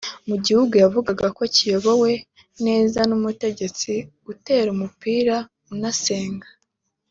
[0.27, 2.11] mu gihugu yavugaga ko kiyobowe
[2.65, 3.91] neza n’umutegetsi
[4.31, 5.35] utera umupira
[5.73, 6.47] unasenga